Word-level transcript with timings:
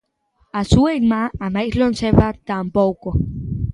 A 0.59 0.61
súa 0.71 0.91
irmá, 0.99 1.23
a 1.45 1.47
máis 1.55 1.73
lonxeva, 1.81 2.27
tampouco. 2.49 3.09